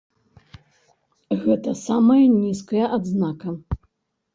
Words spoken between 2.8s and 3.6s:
адзнака.